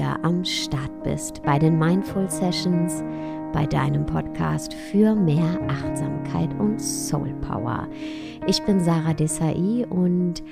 [0.00, 3.02] wieder am Start bist bei den Mindful Sessions,
[3.52, 7.86] bei deinem Podcast für mehr Achtsamkeit und Soul Power.
[8.46, 10.42] Ich bin Sarah Desai und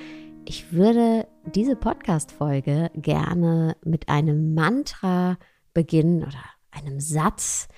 [0.45, 5.39] ich würde diese Podcast-Folge gerne mit einem Mantra
[5.73, 7.69] beginnen oder einem Satz,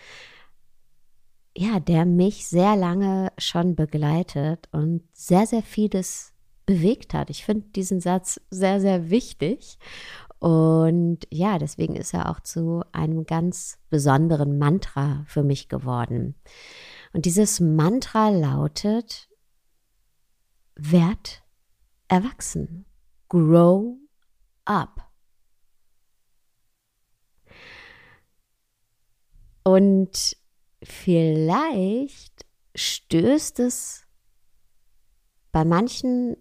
[1.56, 6.32] ja, der mich sehr lange schon begleitet und sehr, sehr vieles
[6.66, 7.30] bewegt hat.
[7.30, 9.78] Ich finde diesen Satz sehr, sehr wichtig.
[10.40, 16.34] Und ja, deswegen ist er auch zu einem ganz besonderen Mantra für mich geworden.
[17.12, 19.28] Und dieses Mantra lautet,
[20.76, 21.42] werd
[22.08, 22.86] erwachsen,
[23.28, 23.98] grow
[24.64, 25.12] up.
[29.62, 30.36] Und
[30.82, 34.06] vielleicht stößt es
[35.52, 36.36] bei manchen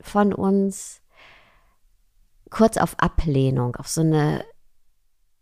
[0.00, 1.01] von uns
[2.52, 4.44] kurz auf Ablehnung, auf so eine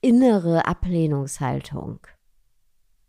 [0.00, 1.98] innere Ablehnungshaltung.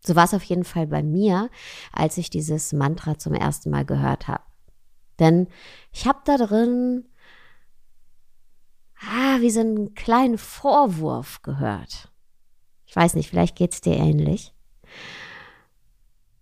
[0.03, 1.49] So war es auf jeden Fall bei mir,
[1.93, 4.43] als ich dieses Mantra zum ersten Mal gehört habe.
[5.19, 5.47] Denn
[5.91, 7.05] ich habe da drin
[8.99, 12.11] ah, wie so einen kleinen Vorwurf gehört.
[12.87, 14.53] Ich weiß nicht, vielleicht geht es dir ähnlich.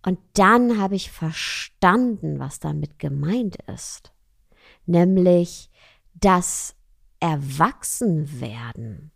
[0.02, 4.14] Und dann habe ich verstanden, was damit gemeint ist.
[4.86, 5.70] Nämlich,
[6.14, 6.74] dass
[7.20, 9.12] Erwachsenwerden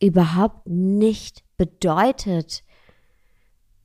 [0.00, 2.62] überhaupt nicht bedeutet,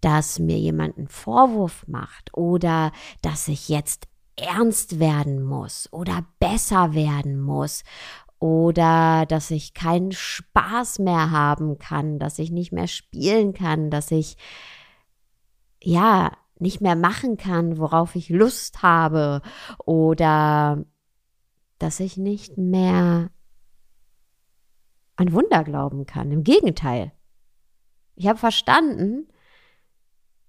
[0.02, 2.92] dass mir jemand einen Vorwurf macht oder
[3.22, 7.84] dass ich jetzt ernst werden muss oder besser werden muss
[8.40, 14.10] oder dass ich keinen Spaß mehr haben kann, dass ich nicht mehr spielen kann, dass
[14.10, 14.36] ich
[15.84, 19.42] ja nicht mehr machen kann, worauf ich Lust habe
[19.86, 20.84] oder
[21.81, 23.31] dass ich nicht mehr
[25.15, 26.31] an Wunder glauben kann.
[26.31, 27.11] Im Gegenteil.
[28.15, 29.27] Ich habe verstanden,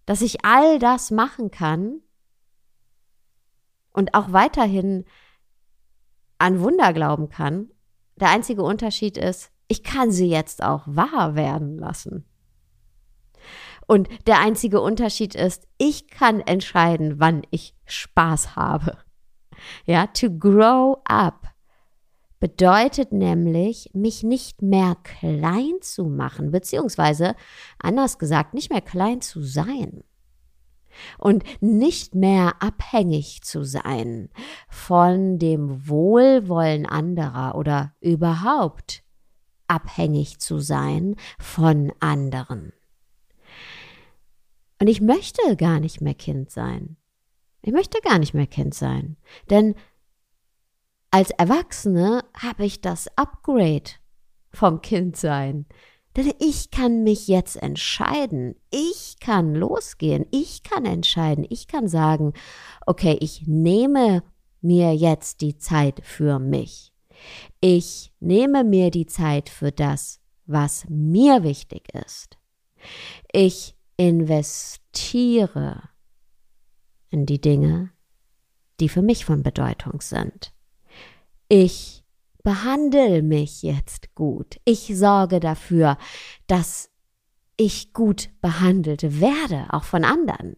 [0.04, 2.00] dass ich all das machen kann
[3.92, 5.04] und auch weiterhin
[6.38, 7.70] an Wunder glauben kann.
[8.16, 12.26] Der einzige Unterschied ist, ich kann sie jetzt auch wahr werden lassen.
[13.86, 18.98] Und der einzige Unterschied ist, ich kann entscheiden, wann ich Spaß habe.
[19.86, 21.48] Ja, to grow up
[22.42, 27.36] bedeutet nämlich, mich nicht mehr klein zu machen, beziehungsweise
[27.78, 30.02] anders gesagt, nicht mehr klein zu sein.
[31.18, 34.28] Und nicht mehr abhängig zu sein
[34.68, 39.04] von dem Wohlwollen anderer oder überhaupt
[39.68, 42.72] abhängig zu sein von anderen.
[44.80, 46.96] Und ich möchte gar nicht mehr Kind sein.
[47.62, 49.16] Ich möchte gar nicht mehr Kind sein.
[49.48, 49.74] Denn
[51.10, 53.90] als Erwachsene habe ich das Upgrade
[54.50, 55.66] vom Kind sein.
[56.16, 58.56] Denn ich kann mich jetzt entscheiden.
[58.70, 60.26] Ich kann losgehen.
[60.30, 61.46] Ich kann entscheiden.
[61.48, 62.34] Ich kann sagen,
[62.86, 64.22] okay, ich nehme
[64.60, 66.92] mir jetzt die Zeit für mich.
[67.60, 72.36] Ich nehme mir die Zeit für das, was mir wichtig ist.
[73.32, 75.91] Ich investiere
[77.12, 77.90] in die Dinge,
[78.80, 80.52] die für mich von Bedeutung sind.
[81.48, 82.02] Ich
[82.42, 84.60] behandle mich jetzt gut.
[84.64, 85.98] Ich sorge dafür,
[86.46, 86.90] dass
[87.56, 90.56] ich gut behandelt werde, auch von anderen.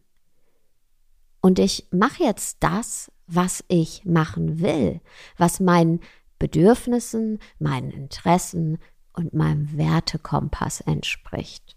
[1.41, 5.01] Und ich mache jetzt das, was ich machen will,
[5.37, 6.01] was meinen
[6.39, 8.79] Bedürfnissen, meinen Interessen
[9.13, 11.77] und meinem Wertekompass entspricht.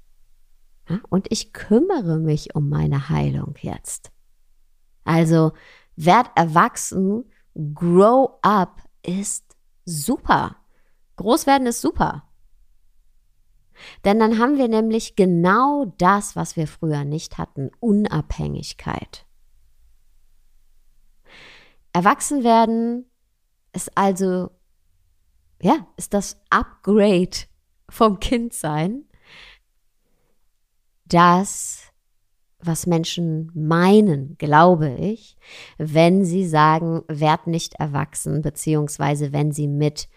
[1.09, 4.11] Und ich kümmere mich um meine Heilung jetzt.
[5.07, 5.53] Also
[5.95, 7.31] werd erwachsen,
[7.73, 9.55] grow up ist
[9.85, 10.57] super.
[11.15, 12.23] Groß werden ist super.
[14.03, 19.25] Denn dann haben wir nämlich genau das, was wir früher nicht hatten, Unabhängigkeit.
[21.93, 23.05] Erwachsen werden
[23.73, 24.51] ist also,
[25.61, 27.37] ja, ist das Upgrade
[27.89, 29.07] vom Kindsein
[31.05, 31.86] das,
[32.59, 35.37] was Menschen meinen, glaube ich,
[35.77, 40.09] wenn sie sagen, werd nicht erwachsen, beziehungsweise wenn sie mit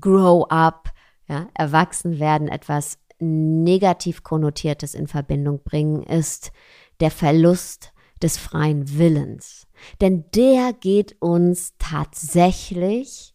[0.00, 0.90] grow up,
[1.28, 6.52] ja, erwachsen werden, etwas negativ konnotiertes in Verbindung bringen, ist
[7.00, 7.92] der Verlust
[8.22, 9.66] des freien Willens.
[10.00, 13.34] Denn der geht uns tatsächlich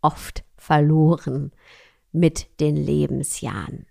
[0.00, 1.52] oft verloren
[2.12, 3.86] mit den Lebensjahren.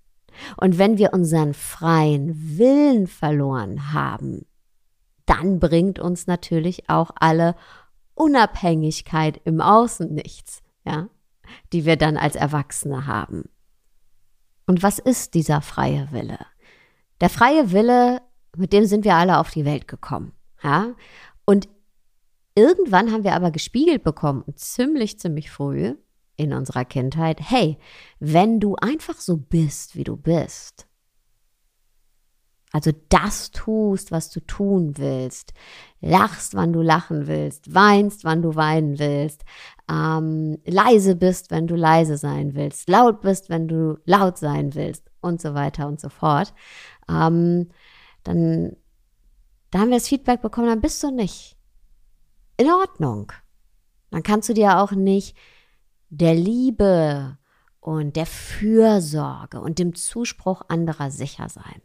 [0.58, 4.46] Und wenn wir unseren freien Willen verloren haben,
[5.26, 7.56] dann bringt uns natürlich auch alle
[8.16, 11.08] Unabhängigkeit im Außen nichts, ja.
[11.72, 13.44] die wir dann als Erwachsene haben.
[14.66, 16.40] Und was ist dieser freie Wille?
[17.22, 18.22] Der freie Wille,
[18.56, 20.34] mit dem sind wir alle auf die Welt gekommen.
[20.64, 20.96] Ja?
[21.46, 21.70] Und
[22.56, 25.96] irgendwann haben wir aber gespiegelt bekommen, ziemlich, ziemlich früh
[26.40, 27.78] in unserer Kindheit, hey,
[28.20, 30.88] wenn du einfach so bist, wie du bist,
[32.72, 35.54] also das tust, was du tun willst,
[36.02, 39.44] lachst, wann du lachen willst, weinst, wann du weinen willst,
[39.90, 45.10] ähm, leise bist, wenn du leise sein willst, laut bist, wenn du laut sein willst
[45.20, 46.54] und so weiter und so fort,
[47.10, 47.70] ähm,
[48.24, 48.76] dann
[49.72, 51.58] da haben wir das Feedback bekommen, dann bist du nicht
[52.58, 53.32] in Ordnung.
[54.12, 55.38] Dann kannst du dir auch nicht
[56.10, 57.38] der Liebe
[57.80, 61.82] und der Fürsorge und dem Zuspruch anderer sicher sein.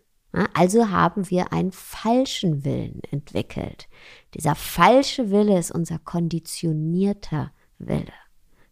[0.52, 3.88] Also haben wir einen falschen Willen entwickelt.
[4.34, 8.12] Dieser falsche Wille ist unser konditionierter Wille.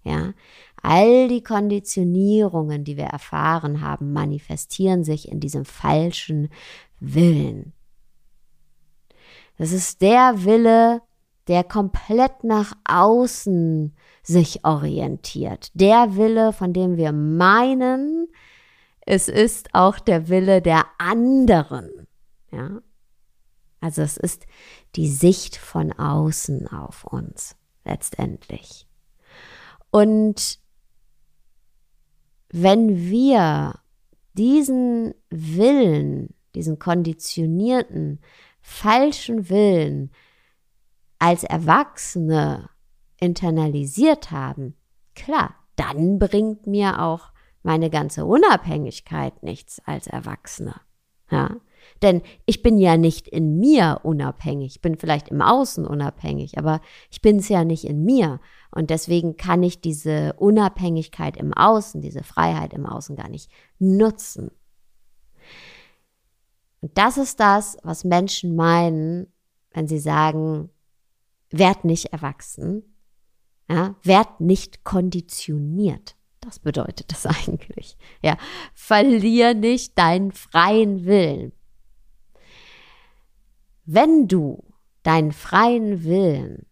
[0.02, 0.34] Ja,
[0.82, 6.48] all die Konditionierungen, die wir erfahren haben, manifestieren sich in diesem falschen
[6.98, 7.72] Willen.
[9.58, 11.02] Das ist der Wille,
[11.49, 15.71] der komplett nach außen sich orientiert.
[15.75, 18.29] Der Wille, von dem wir meinen,
[19.00, 22.06] es ist auch der Wille der anderen.
[22.53, 22.81] Ja?
[23.81, 24.47] Also es ist
[24.94, 28.87] die Sicht von außen auf uns letztendlich.
[29.91, 30.61] Und
[32.50, 33.81] wenn wir
[34.35, 38.21] diesen Willen, diesen konditionierten,
[38.61, 40.12] falschen Willen
[41.22, 42.69] als Erwachsene
[43.20, 44.74] internalisiert haben,
[45.14, 47.30] klar, dann bringt mir auch
[47.62, 50.80] meine ganze Unabhängigkeit nichts als Erwachsene.
[51.30, 51.60] Ja?
[52.02, 56.80] Denn ich bin ja nicht in mir unabhängig, ich bin vielleicht im Außen unabhängig, aber
[57.08, 58.40] ich bin es ja nicht in mir.
[58.72, 63.48] Und deswegen kann ich diese Unabhängigkeit im Außen, diese Freiheit im Außen gar nicht
[63.78, 64.50] nutzen.
[66.80, 69.32] Und das ist das, was Menschen meinen,
[69.70, 70.69] wenn sie sagen,
[71.52, 72.96] werd nicht erwachsen,
[73.69, 76.16] ja, werd nicht konditioniert.
[76.40, 77.96] Das bedeutet das eigentlich.
[78.22, 78.37] Ja,
[78.75, 81.52] verlier nicht deinen freien Willen.
[83.84, 84.64] Wenn du
[85.02, 86.66] deinen freien Willen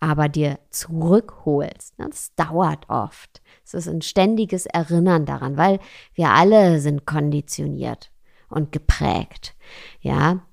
[0.00, 3.42] aber dir zurückholst, ne, das dauert oft.
[3.64, 5.78] Es ist ein ständiges Erinnern daran, weil
[6.14, 8.10] wir alle sind konditioniert
[8.48, 9.54] und geprägt.
[10.00, 10.46] Ja,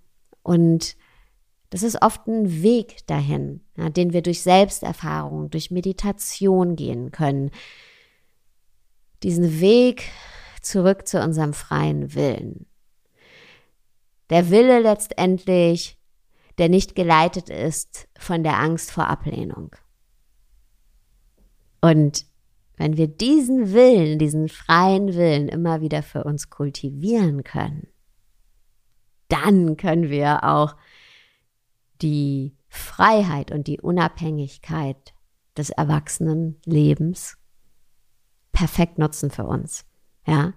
[0.43, 0.97] und
[1.69, 7.51] das ist oft ein Weg dahin, ja, den wir durch Selbsterfahrung, durch Meditation gehen können,
[9.23, 10.09] diesen Weg
[10.61, 12.67] zurück zu unserem freien Willen.
[14.29, 15.97] Der Wille letztendlich,
[16.57, 19.75] der nicht geleitet ist von der Angst vor Ablehnung.
[21.81, 22.25] Und
[22.77, 27.87] wenn wir diesen Willen, diesen freien Willen immer wieder für uns kultivieren können,
[29.29, 30.75] dann können wir auch
[32.01, 35.13] die Freiheit und die Unabhängigkeit
[35.57, 37.37] des Erwachsenenlebens
[38.51, 39.85] perfekt nutzen für uns.
[40.25, 40.53] Ja,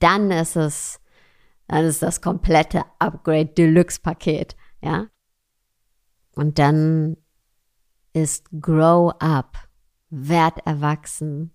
[0.00, 1.00] dann ist es,
[1.68, 4.56] dann ist das komplette Upgrade Deluxe Paket.
[4.82, 5.06] Ja,
[6.34, 7.16] und dann
[8.12, 9.56] ist Grow Up,
[10.10, 11.52] werd erwachsen,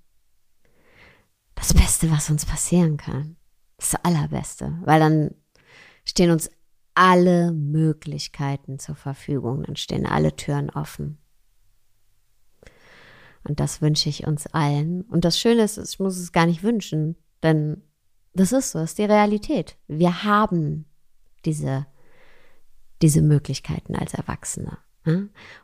[1.55, 3.37] das Beste, was uns passieren kann.
[3.77, 5.35] Das Allerbeste, weil dann
[6.03, 6.49] stehen uns
[6.97, 11.19] alle Möglichkeiten zur Verfügung, dann stehen alle Türen offen.
[13.47, 15.03] Und das wünsche ich uns allen.
[15.03, 17.83] Und das Schöne ist, ich muss es gar nicht wünschen, denn
[18.33, 19.77] das ist so, das ist die Realität.
[19.87, 20.85] Wir haben
[21.45, 21.85] diese,
[23.01, 24.79] diese Möglichkeiten als Erwachsene.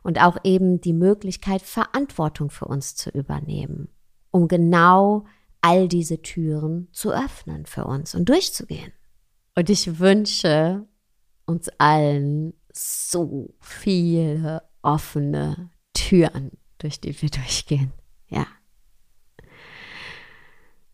[0.04, 3.90] Und auch eben die Möglichkeit, Verantwortung für uns zu übernehmen,
[4.32, 5.26] um genau
[5.60, 8.94] all diese Türen zu öffnen für uns und durchzugehen.
[9.56, 10.88] Und ich wünsche
[11.46, 17.94] uns allen so viele offene Türen durch die wir durchgehen.
[18.28, 18.46] Ja.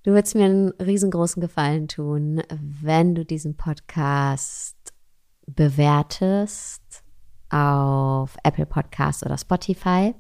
[0.03, 4.77] Du würdest mir einen riesengroßen Gefallen tun, wenn du diesen Podcast
[5.45, 7.03] bewertest
[7.49, 10.13] auf Apple Podcast oder Spotify.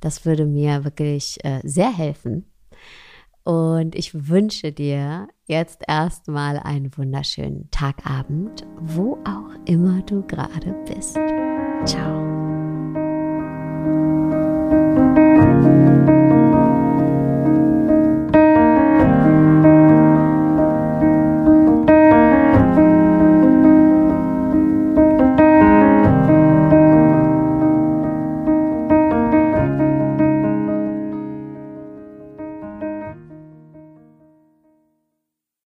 [0.00, 2.50] Das würde mir wirklich äh, sehr helfen.
[3.48, 11.18] Und ich wünsche dir jetzt erstmal einen wunderschönen Tagabend, wo auch immer du gerade bist.
[11.86, 12.37] Ciao.